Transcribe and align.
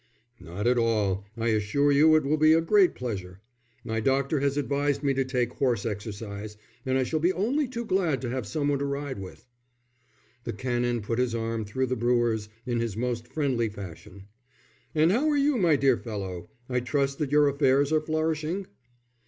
"Not 0.39 0.65
at 0.65 0.79
all; 0.79 1.27
I 1.37 1.49
assure 1.49 1.91
you 1.91 2.15
it 2.15 2.23
will 2.23 2.37
be 2.39 2.53
a 2.53 2.59
great 2.61 2.95
pleasure. 2.95 3.39
My 3.83 3.99
doctor 3.99 4.39
has 4.39 4.57
advised 4.57 5.03
me 5.03 5.13
to 5.13 5.23
take 5.23 5.53
horse 5.53 5.85
exercise, 5.85 6.57
and 6.87 6.97
I 6.97 7.03
shall 7.03 7.19
be 7.19 7.31
only 7.31 7.67
too 7.67 7.85
glad 7.85 8.19
to 8.23 8.29
have 8.31 8.47
some 8.47 8.69
one 8.69 8.79
to 8.79 8.85
ride 8.85 9.19
with." 9.19 9.45
The 10.43 10.53
Canon 10.53 11.01
put 11.03 11.19
his 11.19 11.35
arm 11.35 11.65
through 11.65 11.85
the 11.85 11.95
brewer's 11.95 12.49
in 12.65 12.79
his 12.79 12.97
most 12.97 13.27
friendly 13.27 13.69
fashion. 13.69 14.23
"And 14.95 15.11
how 15.11 15.29
are 15.29 15.37
you, 15.37 15.55
my 15.59 15.75
dear 15.75 15.97
fellow? 15.97 16.49
I 16.67 16.79
trust 16.79 17.19
that 17.19 17.31
your 17.31 17.47
affairs 17.47 17.91
are 17.93 18.01
flourishing." 18.01 18.65